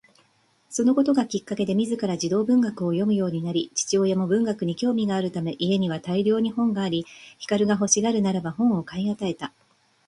[0.67, 7.05] そのことがきっかけで自ら児童文学を読むようになり、父親も文学に興味があるため家には大量に本があり、
[7.37, 9.53] 光が欲しがるならば本を買い与えた